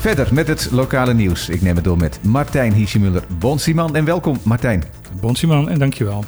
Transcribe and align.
Verder 0.00 0.34
met 0.34 0.48
het 0.48 0.68
lokale 0.70 1.14
nieuws. 1.14 1.48
Ik 1.48 1.62
neem 1.62 1.74
het 1.74 1.84
door 1.84 1.96
met 1.96 2.18
Martijn 2.22 2.72
Hiesjemuller. 2.72 3.22
Bonsiman 3.38 3.96
en 3.96 4.04
welkom 4.04 4.38
Martijn. 4.42 4.84
Bonsiman 5.20 5.68
en 5.68 5.78
dankjewel. 5.78 6.24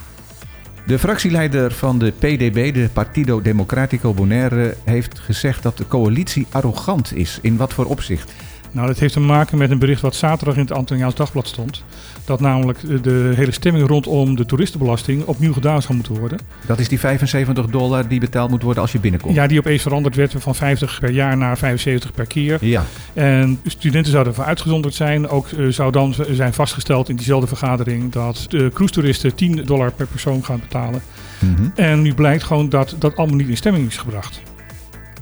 De 0.86 0.98
fractieleider 0.98 1.72
van 1.72 1.98
de 1.98 2.10
PDB, 2.10 2.74
de 2.74 2.88
Partido 2.92 3.42
Democratico 3.42 4.14
Bonaire, 4.14 4.76
heeft 4.84 5.18
gezegd 5.18 5.62
dat 5.62 5.76
de 5.76 5.88
coalitie 5.88 6.46
arrogant 6.50 7.14
is. 7.14 7.38
In 7.42 7.56
wat 7.56 7.72
voor 7.72 7.84
opzicht? 7.84 8.32
Nou, 8.72 8.86
dat 8.86 8.98
heeft 8.98 9.12
te 9.12 9.20
maken 9.20 9.58
met 9.58 9.70
een 9.70 9.78
bericht 9.78 10.00
wat 10.00 10.14
zaterdag 10.14 10.54
in 10.54 10.60
het 10.60 10.72
Antoniaans 10.72 11.14
Dagblad 11.14 11.48
stond. 11.48 11.84
Dat 12.24 12.40
namelijk 12.40 13.02
de 13.02 13.32
hele 13.36 13.50
stemming 13.50 13.88
rondom 13.88 14.36
de 14.36 14.46
toeristenbelasting 14.46 15.24
opnieuw 15.24 15.52
gedaan 15.52 15.82
zou 15.82 15.94
moeten 15.94 16.18
worden. 16.18 16.38
Dat 16.66 16.78
is 16.78 16.88
die 16.88 16.98
75 16.98 17.66
dollar 17.66 18.08
die 18.08 18.20
betaald 18.20 18.50
moet 18.50 18.62
worden 18.62 18.82
als 18.82 18.92
je 18.92 18.98
binnenkomt? 18.98 19.34
Ja, 19.34 19.46
die 19.46 19.58
opeens 19.58 19.82
veranderd 19.82 20.16
werd 20.16 20.34
van 20.38 20.54
50 20.54 20.98
per 21.00 21.10
jaar 21.10 21.36
naar 21.36 21.58
75 21.58 22.12
per 22.12 22.26
keer. 22.26 22.58
Ja. 22.60 22.84
En 23.12 23.60
studenten 23.64 24.12
zouden 24.12 24.32
ervoor 24.32 24.48
uitgezonderd 24.48 24.94
zijn. 24.94 25.28
Ook 25.28 25.50
uh, 25.50 25.68
zou 25.68 25.92
dan 25.92 26.14
zijn 26.30 26.52
vastgesteld 26.52 27.08
in 27.08 27.16
diezelfde 27.16 27.46
vergadering 27.46 28.12
dat 28.12 28.46
de 28.48 28.70
cruise-toeristen 28.74 29.34
10 29.34 29.64
dollar 29.64 29.92
per 29.92 30.06
persoon 30.06 30.44
gaan 30.44 30.60
betalen. 30.60 31.02
Mm 31.38 31.54
-hmm. 31.54 31.72
En 31.74 32.02
nu 32.02 32.14
blijkt 32.14 32.42
gewoon 32.42 32.68
dat 32.68 32.94
dat 32.98 33.16
allemaal 33.16 33.36
niet 33.36 33.48
in 33.48 33.56
stemming 33.56 33.86
is 33.86 33.96
gebracht. 33.96 34.42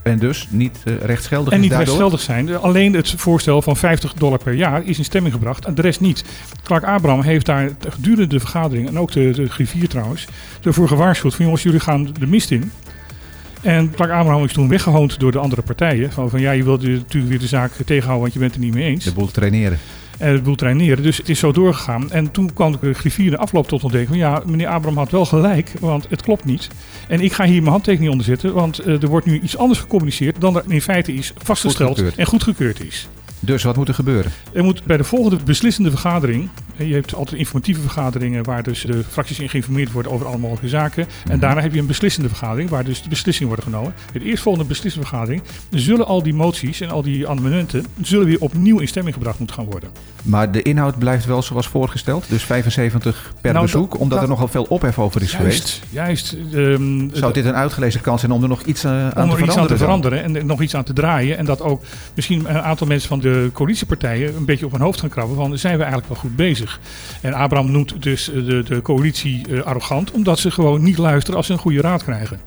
En 0.09 0.19
dus 0.19 0.47
niet 0.51 0.79
uh, 0.85 0.95
rechtsgeldig 0.97 1.53
En 1.53 1.61
niet 1.61 1.71
daardoor? 1.71 1.87
rechtsgeldig 1.87 2.21
zijn. 2.21 2.57
Alleen 2.57 2.95
het 2.95 3.11
voorstel 3.11 3.63
van 3.63 3.77
50 3.77 4.13
dollar 4.13 4.39
per 4.39 4.53
jaar 4.53 4.85
is 4.85 4.99
in 4.99 5.05
stemming 5.05 5.35
gebracht. 5.35 5.65
En 5.65 5.75
de 5.75 5.83
rest 5.83 6.01
niet. 6.01 6.25
Clark 6.63 6.85
Abraham 6.85 7.23
heeft 7.23 7.47
daar 7.47 7.71
gedurende 7.89 8.27
de 8.27 8.41
vergadering, 8.41 8.89
en 8.89 8.99
ook 8.99 9.13
de, 9.13 9.31
de 9.31 9.49
griffier 9.49 9.89
trouwens, 9.89 10.27
ervoor 10.63 10.89
gewaarschuwd 10.89 11.35
van 11.35 11.45
jongens, 11.45 11.63
jullie 11.63 11.81
gaan 11.81 12.13
de 12.19 12.27
mist 12.27 12.51
in. 12.51 12.73
En 13.61 13.91
Clark 13.91 14.11
Abraham 14.11 14.45
is 14.45 14.53
toen 14.53 14.69
weggehoond 14.69 15.21
door 15.21 15.33
de 15.33 15.39
andere 15.39 15.63
partijen. 15.63 16.13
Van, 16.13 16.31
van 16.31 16.41
ja, 16.41 16.51
je 16.51 16.65
wilt 16.65 16.83
natuurlijk 16.83 17.29
weer 17.29 17.39
de 17.39 17.47
zaak 17.47 17.73
tegenhouden, 17.73 18.21
want 18.21 18.33
je 18.33 18.39
bent 18.39 18.55
het 18.55 18.61
er 18.61 18.67
niet 18.67 18.77
mee 18.77 18.85
eens. 18.85 19.05
De 19.05 19.13
boel 19.13 19.31
traineren. 19.31 19.79
En 20.19 20.35
de 20.35 20.43
boel 20.43 20.55
traineren. 20.55 21.03
Dus 21.03 21.17
het 21.17 21.29
is 21.29 21.39
zo 21.39 21.53
doorgegaan. 21.53 22.11
En 22.11 22.31
toen 22.31 22.53
kwam 22.53 22.77
de 22.81 22.95
griffier 22.95 23.31
de 23.31 23.37
afloop 23.39 23.69
tot 23.69 23.83
ontdekking 23.83 24.11
van 24.11 24.19
ja, 24.19 24.43
meneer 24.47 24.67
Abraham 24.67 24.99
had 24.99 25.11
wel 25.11 25.25
gelijk, 25.25 25.73
want 25.81 26.07
het 26.11 26.23
klopt 26.23 26.45
niet. 26.45 26.69
En 27.09 27.21
ik 27.21 27.33
ga 27.33 27.45
hier 27.45 27.61
mijn 27.61 27.73
handtekening 27.73 28.11
onder 28.11 28.27
zetten, 28.27 28.55
want 28.55 28.87
uh, 28.87 29.03
er 29.03 29.09
wordt 29.09 29.27
nu 29.27 29.41
iets 29.41 29.57
anders 29.57 29.81
gecommuniceerd 29.81 30.41
dan 30.41 30.57
er 30.57 30.63
in 30.69 30.83
feite 30.83 31.13
is 31.15 31.33
vastgesteld 31.37 31.89
Goedgekeurd. 31.89 32.19
en 32.19 32.27
goedgekeurd 32.27 32.81
is. 32.85 33.09
Dus 33.41 33.63
wat 33.63 33.77
moet 33.77 33.89
er 33.89 33.95
gebeuren? 33.95 34.33
Er 34.53 34.65
moet 34.65 34.85
bij 34.85 34.97
de 34.97 35.05
volgende 35.05 35.39
beslissende 35.45 35.91
vergadering, 35.91 36.49
je 36.77 36.95
hebt 36.95 37.15
altijd 37.15 37.39
informatieve 37.39 37.81
vergaderingen 37.81 38.45
waar 38.45 38.63
dus 38.63 38.81
de 38.83 39.03
fracties 39.11 39.39
in 39.39 39.49
geïnformeerd 39.49 39.93
worden 39.93 40.13
over 40.13 40.27
alle 40.27 40.39
mogelijke 40.39 40.69
zaken. 40.69 41.03
En 41.05 41.11
Mhm. 41.31 41.39
daarna 41.41 41.61
heb 41.61 41.73
je 41.75 41.81
een 41.81 41.87
beslissende 41.87 42.29
vergadering 42.29 42.71
waar 42.71 42.85
dus 42.85 43.03
de 43.03 43.09
beslissingen 43.09 43.55
worden 43.55 43.73
genomen. 43.73 43.95
Bij 44.13 44.21
de 44.23 44.27
eerstvolgende 44.27 44.69
beslissende 44.69 45.07
vergadering 45.07 45.43
zullen 45.71 46.07
al 46.07 46.23
die 46.23 46.35
moties 46.35 46.81
en 46.81 46.91
al 46.91 47.03
die 47.03 47.29
amendementen 47.29 47.85
zullen 48.01 48.27
weer 48.27 48.41
opnieuw 48.41 48.79
in 48.79 48.89
stemming 48.89 49.15
gebracht 49.15 49.39
moeten 49.39 49.57
gaan 49.57 49.65
worden. 49.65 49.91
Maar 50.23 50.53
de 50.53 50.63
inhoud 50.63 50.99
blijft 50.99 51.25
wel 51.25 51.43
zoals 51.43 51.69
voorgesteld. 51.69 52.25
Dus 52.29 52.43
75 52.43 53.33
per 53.41 53.53
Nou, 53.53 53.65
bezoek, 53.65 53.91
dat- 53.91 54.01
omdat 54.01 54.19
dat- 54.19 54.23
er 54.29 54.33
nogal 54.35 54.49
veel 54.49 54.67
ophef 54.69 54.99
over 54.99 55.23
is 55.23 55.33
geweest. 55.33 55.83
Juist, 55.91 56.37
ehm, 56.55 57.09
Zou 57.13 57.33
dit 57.33 57.45
een 57.45 57.55
uitgelezen 57.55 58.01
kans 58.01 58.21
zijn 58.21 58.33
om 58.33 58.43
er 58.43 58.49
nog 58.49 58.63
iets 58.63 58.85
uh, 58.85 58.91
aan 58.91 58.99
om 59.07 59.11
te 59.11 59.19
er 59.19 59.23
iets 59.25 59.37
veranderen? 59.37 59.61
aan 59.61 59.67
te 59.67 59.77
veranderen 59.77 60.23
en 60.37 60.47
nog 60.47 60.63
iets 60.63 60.75
aan 60.75 60.85
te 60.85 60.93
draaien. 60.93 61.39
En 61.39 61.45
dat 61.45 61.63
ook 61.63 61.83
misschien 62.15 62.39
een 62.49 62.61
aantal 62.63 62.87
mensen 62.87 63.09
van 63.09 63.21
de 63.21 63.28
coalitiepartijen 63.53 64.37
een 64.37 64.45
beetje 64.45 64.67
op 64.67 64.73
hun 64.73 64.81
hoofd 64.81 65.01
gaan 65.01 65.09
krabben 65.09 65.37
van 65.37 65.59
zijn 65.59 65.77
we 65.77 65.83
eigenlijk 65.83 66.13
wel 66.13 66.23
goed 66.23 66.37
bezig. 66.37 66.81
En 67.21 67.33
Abraham 67.33 67.71
noemt 67.71 68.03
dus 68.03 68.33
eh, 68.33 68.47
de, 68.47 68.63
de 68.63 68.83
coalitie 68.83 69.47
eh, 69.49 69.63
arrogant 69.63 70.11
omdat 70.11 70.39
ze 70.39 70.51
gewoon 70.51 70.83
niet 70.83 70.99
luisteren 70.99 71.37
als 71.37 71.47
ze 71.47 71.53
een 71.53 71.59
goede 71.59 71.81
raad 71.81 72.05
krijgen. 72.05 72.41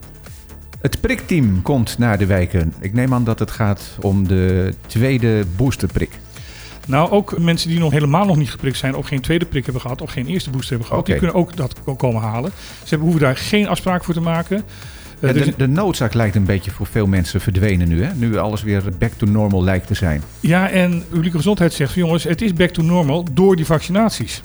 Het 0.81 1.01
prikteam 1.01 1.61
komt 1.61 1.97
naar 1.97 2.17
de 2.17 2.25
wijken. 2.25 2.73
Ik 2.79 2.93
neem 2.93 3.13
aan 3.13 3.23
dat 3.23 3.39
het 3.39 3.51
gaat 3.51 3.97
om 3.99 4.27
de 4.27 4.73
tweede 4.87 5.45
boosterprik. 5.55 6.19
Nou, 6.87 7.11
ook 7.11 7.39
mensen 7.39 7.69
die 7.69 7.79
nog 7.79 7.91
helemaal 7.91 8.25
nog 8.25 8.37
niet 8.37 8.51
geprikt 8.51 8.77
zijn 8.77 8.95
of 8.95 9.07
geen 9.07 9.21
tweede 9.21 9.45
prik 9.45 9.63
hebben 9.63 9.81
gehad 9.81 10.01
of 10.01 10.11
geen 10.11 10.27
eerste 10.27 10.49
booster 10.49 10.69
hebben 10.69 10.87
gehad, 10.87 11.05
die 11.05 11.15
kunnen 11.15 11.35
ook 11.35 11.55
dat 11.55 11.75
ko- 11.83 11.95
komen 11.95 12.21
halen. 12.21 12.51
Ze 12.55 12.89
hebben, 12.89 13.07
hoeven 13.07 13.25
daar 13.25 13.37
geen 13.37 13.67
afspraak 13.67 14.03
voor 14.03 14.13
te 14.13 14.21
maken. 14.21 14.63
Eh, 15.21 15.33
dus- 15.33 15.45
de, 15.45 15.53
de 15.57 15.67
noodzaak 15.67 16.13
lijkt 16.13 16.35
een 16.35 16.45
beetje 16.45 16.71
voor 16.71 16.85
veel 16.85 17.07
mensen 17.07 17.41
verdwenen 17.41 17.87
nu. 17.87 18.03
Hè? 18.03 18.13
Nu 18.15 18.37
alles 18.37 18.63
weer 18.63 18.83
back 18.99 19.11
to 19.11 19.25
normal 19.25 19.63
lijkt 19.63 19.87
te 19.87 19.93
zijn. 19.93 20.21
Ja, 20.39 20.69
en 20.69 21.03
publieke 21.09 21.37
gezondheid 21.37 21.73
zegt 21.73 21.93
jongens, 21.93 22.23
het 22.23 22.41
is 22.41 22.53
back 22.53 22.69
to 22.69 22.81
normal 22.81 23.25
door 23.33 23.55
die 23.55 23.65
vaccinaties. 23.65 24.41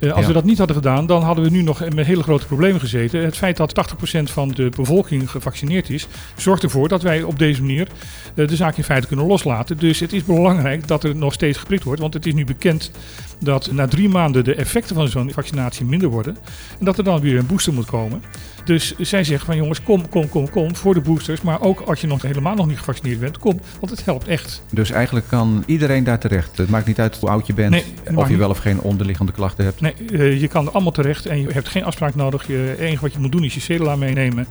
Eh, 0.00 0.10
als 0.12 0.20
Ja. 0.20 0.26
we 0.26 0.32
dat 0.32 0.44
niet 0.44 0.58
hadden 0.58 0.76
gedaan, 0.76 1.06
dan 1.06 1.22
hadden 1.22 1.44
we 1.44 1.50
nu 1.50 1.62
nog 1.62 1.88
met 1.94 2.06
hele 2.06 2.22
grote 2.22 2.46
problemen 2.46 2.80
gezeten. 2.80 3.24
Het 3.24 3.36
feit 3.36 3.56
dat 3.56 3.74
80% 3.74 4.30
van 4.30 4.48
de 4.48 4.68
bevolking 4.76 5.30
gevaccineerd 5.30 5.90
is, 5.90 6.06
zorgt 6.36 6.62
ervoor 6.62 6.88
dat 6.88 7.02
wij 7.02 7.22
op 7.22 7.38
deze 7.38 7.60
manier 7.60 7.88
eh, 8.34 8.46
de 8.48 8.56
zaak 8.56 8.76
in 8.76 8.84
feite 8.84 9.06
kunnen 9.06 9.26
loslaten. 9.26 9.76
Dus 9.78 10.00
het 10.00 10.12
is 10.12 10.24
belangrijk 10.24 10.86
dat 10.88 11.04
er 11.04 11.16
nog 11.16 11.32
steeds 11.32 11.58
geprikt 11.58 11.84
wordt. 11.84 12.00
Want 12.00 12.14
het 12.14 12.26
is 12.26 12.34
nu 12.34 12.44
bekend 12.44 12.90
dat 13.38 13.70
na 13.72 13.86
drie 13.86 14.08
maanden 14.08 14.44
de 14.44 14.54
effecten 14.54 14.94
van 14.94 15.08
zo'n 15.08 15.30
vaccinatie 15.30 15.84
minder 15.84 16.08
worden. 16.08 16.36
En 16.78 16.84
dat 16.84 16.98
er 16.98 17.04
dan 17.04 17.20
weer 17.20 17.38
een 17.38 17.46
booster 17.46 17.72
moet 17.72 17.86
komen. 17.86 18.22
Dus 18.64 18.94
zij 18.98 19.24
zeggen 19.24 19.46
van 19.46 19.56
jongens, 19.56 19.82
kom, 19.82 20.08
kom, 20.08 20.28
kom, 20.28 20.50
kom 20.50 20.76
voor 20.76 20.94
de 20.94 21.00
boosters. 21.00 21.42
Maar 21.42 21.60
ook 21.60 21.80
als 21.80 22.00
je 22.00 22.06
nog 22.06 22.22
helemaal 22.22 22.54
nog 22.54 22.66
niet 22.66 22.78
gevaccineerd 22.78 23.20
bent, 23.20 23.38
kom. 23.38 23.60
Want 23.80 23.90
het 23.92 24.04
helpt 24.04 24.28
echt. 24.28 24.62
Dus 24.72 24.90
eigenlijk 24.90 25.28
kan 25.28 25.62
iedereen 25.66 26.04
daar 26.04 26.18
terecht. 26.18 26.56
Het 26.58 26.68
maakt 26.70 26.86
niet 26.86 27.00
uit 27.00 27.16
hoe 27.16 27.28
oud 27.28 27.46
je 27.46 27.54
bent 27.54 27.70
Nee, 27.70 27.84
of 28.14 28.28
je 28.28 28.36
wel 28.36 28.50
of 28.50 28.58
geen 28.58 28.80
onderliggende 28.80 29.32
klachten 29.32 29.64
hebt. 29.64 29.80
Nee, 29.80 29.89
eh, 30.12 30.40
je 30.40 30.48
kan 30.48 30.66
er 30.66 30.72
allemaal 30.72 30.92
terecht 30.92 31.26
en 31.26 31.40
je 31.40 31.52
hebt 31.52 31.68
geen 31.68 31.84
afspraak 31.84 32.14
nodig. 32.14 32.46
Het 32.46 32.78
enige 32.78 33.00
wat 33.00 33.12
je 33.12 33.18
moet 33.18 33.32
doen 33.32 33.44
is 33.44 33.54
je 33.54 33.60
cedula 33.60 33.96
meenemen. 33.96 34.46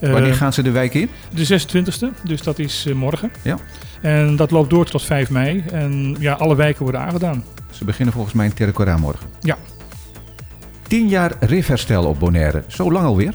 Eh, 0.00 0.12
Wanneer 0.12 0.34
gaan 0.34 0.52
ze 0.52 0.62
de 0.62 0.70
wijk 0.70 0.94
in? 0.94 1.08
De 1.34 1.60
26e, 1.60 2.22
dus 2.24 2.42
dat 2.42 2.58
is 2.58 2.84
eh, 2.86 2.94
morgen. 2.94 3.30
Ja. 3.42 3.58
En 4.00 4.36
dat 4.36 4.50
loopt 4.50 4.70
door 4.70 4.84
tot 4.84 5.02
5 5.02 5.30
mei. 5.30 5.64
En 5.72 6.16
ja, 6.18 6.32
alle 6.32 6.56
wijken 6.56 6.82
worden 6.82 7.00
aangedaan. 7.00 7.44
Ze 7.70 7.84
beginnen 7.84 8.14
volgens 8.14 8.34
mij 8.34 8.46
in 8.46 8.54
Terrecora 8.54 8.96
morgen. 8.96 9.26
Ja. 9.40 9.56
10 10.82 11.08
jaar 11.08 11.32
rifherstel 11.40 12.04
op 12.04 12.18
Bonaire. 12.18 12.64
Zo 12.66 12.92
lang 12.92 13.06
alweer? 13.06 13.34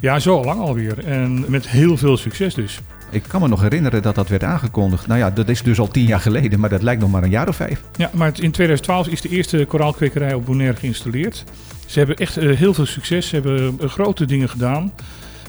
Ja, 0.00 0.18
zo 0.18 0.44
lang 0.44 0.60
alweer. 0.60 1.06
En 1.06 1.44
met 1.48 1.68
heel 1.68 1.96
veel 1.96 2.16
succes 2.16 2.54
dus. 2.54 2.80
Ik 3.12 3.22
kan 3.28 3.40
me 3.40 3.48
nog 3.48 3.60
herinneren 3.60 4.02
dat 4.02 4.14
dat 4.14 4.28
werd 4.28 4.44
aangekondigd. 4.44 5.06
Nou 5.06 5.18
ja, 5.18 5.30
dat 5.30 5.48
is 5.48 5.62
dus 5.62 5.78
al 5.78 5.88
tien 5.88 6.06
jaar 6.06 6.20
geleden, 6.20 6.60
maar 6.60 6.68
dat 6.70 6.82
lijkt 6.82 7.00
nog 7.00 7.10
maar 7.10 7.22
een 7.22 7.30
jaar 7.30 7.48
of 7.48 7.56
vijf. 7.56 7.82
Ja, 7.96 8.10
maar 8.12 8.28
in 8.28 8.50
2012 8.50 9.06
is 9.06 9.20
de 9.20 9.28
eerste 9.28 9.64
koraalkwekerij 9.68 10.34
op 10.34 10.46
Bonaire 10.46 10.76
geïnstalleerd. 10.76 11.44
Ze 11.86 11.98
hebben 11.98 12.16
echt 12.16 12.36
eh, 12.36 12.56
heel 12.56 12.74
veel 12.74 12.86
succes. 12.86 13.28
Ze 13.28 13.34
hebben 13.34 13.76
eh, 13.80 13.88
grote 13.88 14.24
dingen 14.24 14.48
gedaan. 14.48 14.92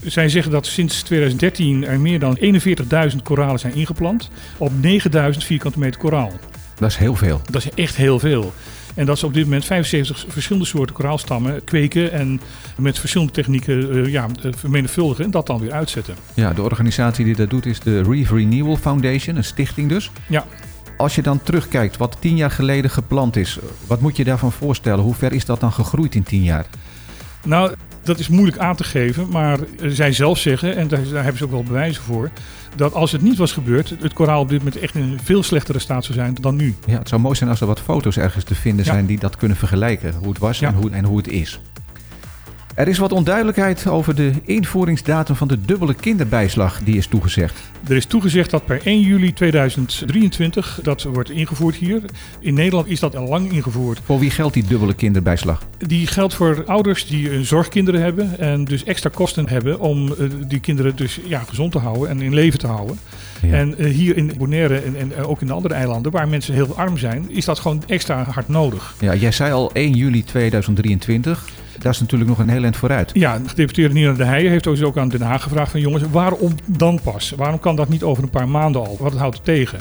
Zij 0.06 0.30
zeggen 0.30 0.52
dat 0.52 0.66
sinds 0.66 1.02
2013 1.02 1.86
er 1.86 2.00
meer 2.00 2.20
dan 2.20 2.38
41.000 3.12 3.22
koralen 3.24 3.60
zijn 3.60 3.76
ingeplant. 3.76 4.30
Op 4.58 4.72
9.000 4.82 5.38
vierkante 5.38 5.80
meter 5.80 6.00
koraal. 6.00 6.32
Dat 6.80 6.90
is 6.90 6.98
heel 6.98 7.16
veel. 7.16 7.42
Dat 7.52 7.66
is 7.66 7.70
echt 7.76 7.96
heel 7.96 8.20
veel. 8.20 8.54
En 8.96 9.06
dat 9.06 9.20
ze 9.20 9.26
op 9.26 9.34
dit 9.34 9.44
moment 9.44 9.66
75 9.66 10.26
verschillende 10.28 10.68
soorten 10.68 10.96
koraalstammen 10.96 11.64
kweken 11.64 12.12
en 12.12 12.42
met 12.78 13.00
verschillende 13.00 13.34
technieken 13.34 13.92
eh, 13.92 14.12
ja, 14.12 14.28
eh, 14.44 14.52
vermenigvuldigen 14.58 15.26
en 15.26 15.32
dat 15.32 15.48
dan 15.48 15.60
weer 15.60 15.72
uitzetten. 15.72 16.16
Ja, 16.34 16.54
de 16.54 16.62
organisatie 16.62 17.26
die 17.26 17.36
dat 17.36 17.50
doet 17.50 17.66
is 17.66 17.80
de 17.80 18.04
Reef 18.04 18.32
Renewal 18.32 18.76
Foundation, 18.78 19.36
een 19.36 19.44
stichting 19.44 19.90
dus. 19.90 20.12
Ja. 20.28 20.46
Als 20.98 21.16
je 21.16 21.22
dan 21.22 21.44
terugkijkt 21.44 21.98
wat 21.98 22.18
tien 22.20 22.36
jaar 22.36 22.52
geleden 22.52 22.92
gepland 22.92 23.36
is, 23.36 23.60
wat 23.88 24.02
moet 24.02 24.18
je 24.18 24.24
daarvan 24.24 24.52
voorstellen? 24.52 25.04
Hoe 25.04 25.14
ver 25.14 25.34
is 25.34 25.46
dat 25.46 25.60
dan 25.60 25.72
gegroeid 25.72 26.16
in 26.16 26.24
tien 26.24 26.44
jaar? 26.44 26.66
Nou, 27.46 27.74
dat 28.04 28.20
is 28.20 28.28
moeilijk 28.28 28.58
aan 28.58 28.76
te 28.76 28.84
geven, 28.84 29.28
maar 29.30 29.60
zij 29.86 30.12
zelf 30.12 30.38
zeggen, 30.38 30.76
en 30.76 30.88
daar, 30.88 31.04
daar 31.12 31.22
hebben 31.22 31.38
ze 31.38 31.44
ook 31.44 31.52
wel 31.52 31.64
bewijzen 31.64 32.04
voor, 32.04 32.30
dat 32.76 32.94
als 32.94 33.12
het 33.12 33.22
niet 33.22 33.38
was 33.38 33.52
gebeurd, 33.52 33.94
het 34.02 34.14
koraal 34.14 34.42
op 34.42 34.50
dit 34.50 34.58
moment 34.58 34.78
echt 34.78 34.96
in 34.96 35.02
een 35.02 35.20
veel 35.24 35.44
slechtere 35.44 35.80
staat 35.80 36.04
zou 36.04 36.18
zijn 36.18 36.36
dan 36.42 36.56
nu. 36.56 36.76
Ja, 36.86 36.98
het 36.98 37.10
zou 37.10 37.22
mooi 37.22 37.36
zijn 37.36 37.50
als 37.50 37.62
er 37.62 37.68
wat 37.68 37.80
foto's 37.80 38.18
ergens 38.18 38.44
te 38.44 38.56
vinden 38.56 38.86
Ja. 38.86 38.92
zijn 38.92 39.06
die 39.06 39.20
dat 39.20 39.36
kunnen 39.36 39.58
vergelijken. 39.58 40.14
Hoe 40.20 40.30
het 40.30 40.38
was 40.38 40.60
Ja. 40.60 40.68
en, 40.68 40.74
hoe, 40.76 40.90
en 40.90 41.06
hoe 41.06 41.18
het 41.18 41.28
is. 41.28 41.60
Er 42.76 42.88
is 42.88 42.98
wat 42.98 43.12
onduidelijkheid 43.12 43.88
over 43.88 44.16
de 44.16 44.32
invoeringsdatum 44.46 45.36
van 45.36 45.48
de 45.48 45.62
dubbele 45.66 45.94
kinderbijslag 45.94 46.84
die 46.84 46.98
is 46.98 47.08
toegezegd. 47.08 47.62
Er 47.88 47.96
is 47.96 48.06
toegezegd 48.06 48.50
dat 48.50 48.66
per 48.66 48.82
1 48.84 49.00
juli 49.00 49.34
2023 49.34 50.80
dat 50.84 51.04
wordt 51.04 51.30
ingevoerd 51.30 51.76
hier. 51.76 52.02
In 52.40 52.54
Nederland 52.54 52.88
is 52.88 53.00
dat 53.00 53.16
al 53.16 53.28
lang 53.28 53.52
ingevoerd. 53.52 54.00
Voor 54.04 54.20
wie 54.20 54.30
geldt 54.30 54.54
die 54.54 54.66
dubbele 54.66 54.94
kinderbijslag? 54.94 55.64
Die 55.78 56.08
geldt 56.08 56.34
voor 56.34 56.64
ouders 56.66 57.08
die 57.08 57.30
eh, 57.30 57.40
zorgkinderen 57.40 58.02
hebben 58.02 58.40
en 58.40 58.64
dus 58.64 58.84
extra 58.84 59.10
kosten 59.14 59.50
hebben 59.50 59.80
om 59.80 60.12
eh, 60.12 60.28
die 60.48 60.60
kinderen 60.60 60.96
dus 60.96 61.20
ja, 61.28 61.40
gezond 61.40 61.72
te 61.72 61.80
houden 61.80 62.10
en 62.10 62.22
in 62.22 62.34
leven 62.34 62.60
te 62.60 62.68
houden. 62.68 63.00
Ja. 63.42 63.54
En 63.54 63.78
eh, 63.78 63.86
hier 63.86 64.18
in 64.18 64.32
Bonaire 64.38 64.80
en, 64.80 64.96
en 64.98 65.26
ook 65.26 65.42
in 65.42 65.48
de 65.48 65.54
andere 65.54 65.74
eilanden 65.74 66.12
waar 66.12 66.28
mensen 66.28 66.54
heel 66.54 66.78
arm 66.78 66.98
zijn, 66.98 67.26
is 67.30 67.46
dat 67.46 67.60
gewoon 67.60 67.84
extra 67.88 68.24
hard 68.24 68.48
nodig. 68.48 68.94
Ja, 69.00 69.16
jij 69.16 69.32
zei 69.32 69.52
al 69.52 69.72
1 69.74 69.94
juli 69.94 70.24
2023. 70.24 71.46
Dat 71.84 71.94
is 71.94 72.00
natuurlijk 72.00 72.30
nog 72.30 72.40
een 72.40 72.50
heel 72.50 72.64
eind 72.64 72.78
vooruit. 72.78 73.12
Ja, 73.14 73.40
gedeputeerde 73.46 73.94
Nina 73.94 74.14
de 74.14 74.24
Heijen 74.24 74.52
heeft 74.52 74.64
dus 74.64 74.82
ook 74.82 74.98
aan 74.98 75.10
Den 75.10 75.22
Haag 75.22 75.44
gevraagd 75.44 75.72
van 75.72 75.80
jongens, 75.80 76.04
waarom 76.12 76.56
dan 76.66 77.00
pas? 77.04 77.34
Waarom 77.38 77.60
kan 77.60 77.76
dat 77.76 77.90
niet 77.90 78.04
over 78.04 78.24
een 78.24 78.30
paar 78.30 78.50
maanden 78.50 78.82
al? 78.82 78.98
Wat 79.00 79.14
houdt 79.14 79.36
het 79.36 79.46
tegen? 79.46 79.80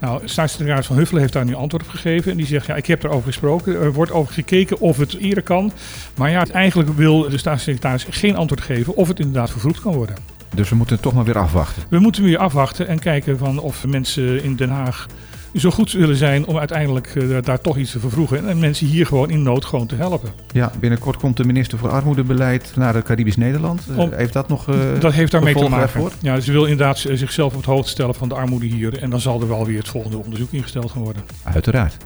Nou, 0.00 0.20
staatssecretaris 0.24 0.86
Van 0.86 0.96
Huffelen 0.96 1.20
heeft 1.20 1.32
daar 1.32 1.44
nu 1.44 1.54
antwoord 1.54 1.82
op 1.82 1.88
gegeven. 1.88 2.30
En 2.30 2.36
die 2.36 2.46
zegt, 2.46 2.66
ja, 2.66 2.74
ik 2.74 2.86
heb 2.86 3.04
erover 3.04 3.26
gesproken. 3.26 3.80
Er 3.80 3.92
wordt 3.92 4.12
over 4.12 4.32
gekeken 4.32 4.80
of 4.80 4.96
het 4.96 5.16
eerder 5.16 5.42
kan. 5.42 5.72
Maar 6.16 6.30
ja, 6.30 6.46
eigenlijk 6.46 6.90
wil 6.96 7.28
de 7.28 7.38
staatssecretaris 7.38 8.06
geen 8.10 8.36
antwoord 8.36 8.60
geven 8.60 8.96
of 8.96 9.08
het 9.08 9.18
inderdaad 9.18 9.50
vervroegd 9.50 9.80
kan 9.80 9.94
worden. 9.94 10.16
Dus 10.54 10.68
we 10.68 10.74
moeten 10.74 11.00
toch 11.00 11.14
maar 11.14 11.24
weer 11.24 11.38
afwachten. 11.38 11.82
We 11.88 11.98
moeten 11.98 12.22
weer 12.22 12.38
afwachten 12.38 12.88
en 12.88 12.98
kijken 12.98 13.38
van 13.38 13.58
of 13.58 13.86
mensen 13.86 14.42
in 14.42 14.56
Den 14.56 14.70
Haag 14.70 15.06
zo 15.54 15.70
goed 15.70 15.92
willen 15.92 16.16
zijn 16.16 16.46
om 16.46 16.58
uiteindelijk 16.58 17.06
eh, 17.06 17.36
daar 17.42 17.60
toch 17.60 17.76
iets 17.76 17.90
te 17.90 18.00
vervroegen. 18.00 18.48
En 18.48 18.58
mensen 18.58 18.86
hier 18.86 19.06
gewoon 19.06 19.30
in 19.30 19.42
nood 19.42 19.64
gewoon 19.64 19.86
te 19.86 19.94
helpen. 19.94 20.30
Ja, 20.52 20.70
binnenkort 20.80 21.16
komt 21.16 21.36
de 21.36 21.44
minister 21.44 21.78
voor 21.78 21.88
Armoedebeleid 21.90 22.72
naar 22.76 22.92
de 22.92 23.02
Caribisch 23.02 23.36
Nederland. 23.36 23.82
Eh, 23.90 23.98
Om- 23.98 24.12
heeft 24.12 24.32
dat 24.32 24.48
nog 24.48 24.68
eh, 24.68 24.74
dat 25.00 25.12
heeft 25.12 25.32
daarmee 25.32 25.54
te 25.54 25.60
maken. 25.60 25.78
daarvoor? 25.78 26.12
Ja, 26.20 26.40
ze 26.40 26.52
wil 26.52 26.64
inderdaad 26.64 26.98
zichzelf 26.98 27.50
op 27.52 27.56
het 27.58 27.66
hoogte 27.66 27.90
stellen 27.90 28.14
van 28.14 28.28
de 28.28 28.34
armoede 28.34 28.66
hier. 28.66 28.98
En 29.02 29.10
dan 29.10 29.20
zal 29.20 29.40
er 29.40 29.48
wel 29.48 29.66
weer 29.66 29.78
het 29.78 29.88
volgende 29.88 30.18
onderzoek 30.18 30.52
ingesteld 30.52 30.90
gaan 30.90 31.02
worden. 31.02 31.22
Uiteraard. 31.42 31.96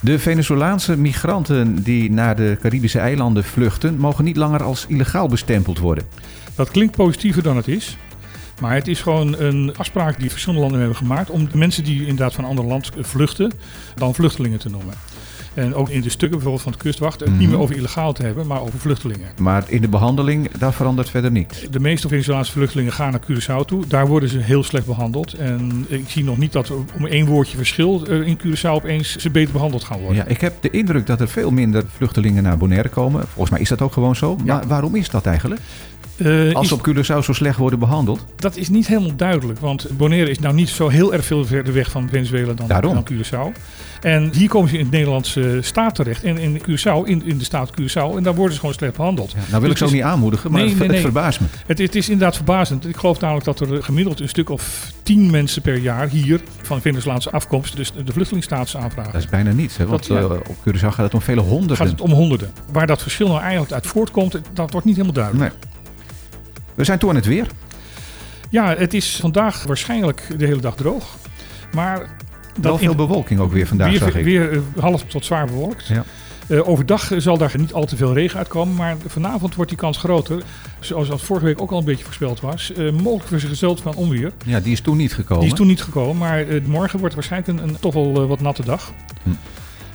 De 0.00 0.18
Venezolaanse 0.18 0.96
migranten 0.96 1.82
die 1.82 2.10
naar 2.10 2.36
de 2.36 2.56
Caribische 2.60 2.98
eilanden 2.98 3.44
vluchten, 3.44 3.96
mogen 3.98 4.24
niet 4.24 4.36
langer 4.36 4.62
als 4.62 4.84
illegaal 4.88 5.28
bestempeld 5.28 5.78
worden. 5.78 6.04
Dat 6.54 6.70
klinkt 6.70 6.96
positiever 6.96 7.42
dan 7.42 7.56
het 7.56 7.68
is. 7.68 7.96
Maar 8.62 8.74
het 8.74 8.88
is 8.88 9.00
gewoon 9.00 9.34
een 9.38 9.72
afspraak 9.76 10.18
die 10.20 10.30
verschillende 10.30 10.60
landen 10.62 10.80
hebben 10.80 10.98
gemaakt 10.98 11.30
om 11.30 11.48
de 11.50 11.58
mensen 11.58 11.84
die 11.84 12.00
inderdaad 12.00 12.32
van 12.34 12.44
een 12.44 12.50
ander 12.50 12.64
land 12.64 12.90
vluchten, 13.00 13.52
dan 13.94 14.14
vluchtelingen 14.14 14.58
te 14.58 14.68
noemen. 14.70 14.94
En 15.54 15.74
ook 15.74 15.88
in 15.88 16.00
de 16.00 16.08
stukken 16.08 16.30
bijvoorbeeld 16.30 16.62
van 16.62 16.72
de 16.72 16.78
kustwacht 16.78 17.20
het 17.20 17.28
niet 17.30 17.40
Mhm. 17.40 17.50
meer 17.50 17.58
over 17.58 17.76
illegaal 17.76 18.12
te 18.12 18.22
hebben, 18.22 18.46
maar 18.46 18.60
over 18.60 18.78
vluchtelingen. 18.78 19.26
Maar 19.40 19.64
in 19.66 19.80
de 19.80 19.88
behandeling, 19.88 20.50
daar 20.58 20.72
verandert 20.72 21.10
verder 21.10 21.30
niets. 21.30 21.66
De 21.70 21.80
meeste 21.80 22.08
Venezolaanse 22.08 22.52
vluchtelingen 22.52 22.92
gaan 22.92 23.10
naar 23.10 23.20
Curaçao 23.30 23.64
toe. 23.66 23.86
Daar 23.86 24.06
worden 24.06 24.28
ze 24.28 24.38
heel 24.38 24.62
slecht 24.64 24.86
behandeld. 24.86 25.32
En 25.32 25.84
ik 25.88 26.08
zie 26.08 26.24
nog 26.24 26.38
niet 26.38 26.52
dat 26.52 26.70
om 26.96 27.06
één 27.06 27.26
woordje 27.26 27.56
verschil 27.56 28.06
eh, 28.06 28.26
in 28.26 28.38
Curaçao 28.38 28.68
opeens 28.70 29.16
ze 29.16 29.30
beter 29.30 29.52
behandeld 29.52 29.84
gaan 29.84 29.98
worden. 29.98 30.16
Ja, 30.16 30.26
ik 30.26 30.40
heb 30.40 30.54
de 30.62 30.70
indruk 30.70 31.06
dat 31.06 31.20
er 31.20 31.28
veel 31.28 31.50
minder 31.50 31.84
vluchtelingen 31.96 32.42
naar 32.42 32.56
Bonaire 32.58 32.88
komen. 32.88 33.22
Volgens 33.28 33.50
mij 33.50 33.60
is 33.60 33.68
dat 33.68 33.82
ook 33.82 33.92
gewoon 33.92 34.16
zo. 34.16 34.36
Ja. 34.44 34.54
Maar 34.54 34.66
waarom 34.66 34.94
is 34.94 35.10
dat 35.10 35.26
eigenlijk? 35.26 35.60
Eh, 36.16 36.52
Als 36.54 36.68
ze 36.68 36.74
op 36.74 36.88
Curaçao 36.88 37.18
zo 37.24 37.32
slecht 37.32 37.58
worden 37.58 37.78
behandeld. 37.78 38.24
Dat 38.36 38.56
is 38.56 38.68
niet 38.68 38.86
helemaal 38.86 39.16
duidelijk, 39.16 39.58
want 39.58 39.86
Bonaire 39.96 40.30
is 40.30 40.38
nou 40.38 40.54
niet 40.54 40.68
zo 40.68 40.88
heel 40.88 41.12
erg 41.12 41.24
veel 41.24 41.44
verder 41.44 41.72
weg 41.74 41.90
van 41.90 42.08
Venezuela 42.08 42.52
dan, 42.52 42.68
dan 42.80 43.06
Curaçao. 43.12 43.58
En 44.00 44.30
hier 44.34 44.48
komen 44.48 44.68
ze 44.70 44.74
in 44.76 44.82
het 44.82 44.90
Nederlandse 44.92 45.58
staat 45.60 45.94
terecht, 45.94 46.24
en 46.24 46.38
in 46.38 46.62
Curaçao, 46.62 47.04
in, 47.08 47.22
in 47.24 47.38
de 47.38 47.44
staat 47.44 47.70
Curaçao, 47.80 48.16
en 48.16 48.22
daar 48.22 48.34
worden 48.34 48.52
ze 48.54 48.60
gewoon 48.60 48.74
slecht 48.74 48.96
behandeld. 48.96 49.30
Ja, 49.30 49.38
nou 49.50 49.62
wil 49.62 49.70
ik 49.70 49.76
zo 49.76 49.84
het 49.84 49.94
niet 49.94 50.02
aanmoedigen, 50.02 50.50
maar 50.50 50.60
Nee, 50.60 50.68
het, 50.70 50.78
nee, 50.78 50.88
het 50.90 51.00
verbaast 51.00 51.40
me. 51.40 51.46
Het, 51.66 51.78
het 51.78 51.94
is 51.94 52.08
inderdaad 52.08 52.36
verbazend. 52.36 52.86
Ik 52.88 52.96
geloof 52.96 53.20
namelijk 53.20 53.44
dat 53.44 53.60
er 53.60 53.82
gemiddeld 53.82 54.20
een 54.20 54.28
stuk 54.28 54.50
of 54.50 54.92
tien 55.02 55.30
mensen 55.30 55.62
per 55.62 55.76
jaar 55.76 56.08
hier 56.08 56.40
van 56.62 56.80
Venezolaanse 56.80 57.30
afkomst, 57.30 57.76
dus 57.76 57.92
de 58.04 58.12
vluchtelingstatus 58.12 58.76
aanvragen. 58.76 59.12
Dat 59.12 59.20
is 59.22 59.28
bijna 59.28 59.52
niets. 59.52 59.76
Hè? 59.76 59.86
Want 59.86 60.06
Dat, 60.06 60.16
ja. 60.16 60.22
eh, 60.22 60.40
op 60.48 60.56
Curaçao 60.68 60.86
gaat 60.88 60.96
het 61.04 61.14
om 61.14 61.20
vele 61.20 61.40
honderden. 61.40 61.76
gaat 61.76 61.88
het 61.88 62.00
om 62.00 62.10
honderden. 62.12 62.50
Waar 62.72 62.86
dat 62.86 63.02
verschil 63.02 63.26
nou 63.28 63.40
eigenlijk 63.40 63.72
uit 63.72 63.86
voortkomt, 63.86 64.40
dat 64.52 64.70
wordt 64.70 64.86
niet 64.86 64.96
helemaal 64.96 65.14
duidelijk. 65.16 65.54
We 66.74 66.84
zijn 66.84 66.98
toe 66.98 67.08
aan 67.10 67.16
het 67.16 67.26
weer. 67.26 67.46
Ja, 68.50 68.74
het 68.76 68.94
is 68.94 69.16
vandaag 69.20 69.64
waarschijnlijk 69.64 70.26
de 70.36 70.46
hele 70.46 70.60
dag 70.60 70.74
droog. 70.74 71.16
Maar 71.72 72.16
Wel 72.60 72.78
veel 72.78 72.94
bewolking 72.94 73.40
ook 73.40 73.52
weer 73.52 73.66
vandaag, 73.66 73.90
weer, 73.90 73.98
zag 73.98 74.14
ik. 74.14 74.24
weer 74.24 74.52
eh, 74.52 74.58
half 74.82 75.04
tot 75.04 75.24
zwaar 75.24 75.46
bewolkt. 75.46 75.86
Ja. 75.86 76.04
Eh, 76.46 76.68
overdag 76.68 77.10
zal 77.16 77.38
daar 77.38 77.54
niet 77.56 77.72
al 77.72 77.84
te 77.84 77.96
veel 77.96 78.14
regen 78.14 78.38
uitkomen, 78.38 78.74
maar 78.74 78.96
vanavond 79.06 79.54
wordt 79.54 79.70
die 79.70 79.78
kans 79.80 79.98
groter. 79.98 80.42
Zoals 80.80 81.08
dat 81.08 81.20
vorige 81.22 81.46
week 81.46 81.60
ook 81.62 81.70
al 81.70 81.78
een 81.78 81.84
beetje 81.84 82.04
voorspeld 82.04 82.40
was. 82.40 82.72
Eh, 82.72 82.90
mogelijk 82.90 83.28
vergezeld 83.28 83.80
van 83.80 83.94
onweer. 83.94 84.32
ja, 84.44 84.60
die 84.60 84.72
is 84.72 84.80
toen 84.80 84.96
niet 84.96 85.14
gekomen. 85.14 85.42
Die 85.42 85.52
is 85.52 85.58
toen 85.58 85.66
niet 85.66 85.82
gekomen, 85.82 86.16
maar 86.16 86.44
morgen 86.64 86.98
wordt 86.98 87.14
waarschijnlijk 87.14 87.58
een, 87.58 87.68
een 87.68 87.76
toch 87.80 87.94
wel 87.94 88.26
wat 88.26 88.40
natte 88.40 88.64
dag. 88.64 88.92
Hm. 89.22 89.30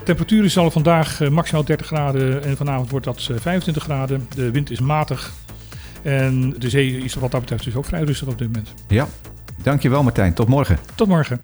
Temperaturen 0.04 0.52
zal 0.52 0.72
vandaag 0.72 1.30
maximaal 1.30 1.64
30 1.64 1.88
graden 1.88 2.44
en 2.44 2.58
vanavond 2.58 2.90
wordt 2.90 3.06
dat 3.06 3.28
eh, 3.32 3.36
25 3.40 3.84
graden. 3.84 4.28
De 4.36 4.52
wind 4.52 4.72
is 4.72 4.80
matig. 4.80 5.34
En 6.02 6.54
de 6.58 6.70
zee 6.70 6.98
is 6.98 7.14
wat 7.14 7.32
dat 7.32 7.40
betreft 7.40 7.64
dus 7.64 7.76
ook 7.76 7.86
vrij 7.86 8.04
rustig 8.04 8.28
op 8.28 8.38
dit 8.38 8.48
moment. 8.48 8.74
Ja. 8.88 9.08
Dankjewel 9.64 10.04
Martijn. 10.04 10.34
Tot 10.34 10.48
morgen. 10.48 10.78
Tot 10.96 11.08
morgen. 11.08 11.42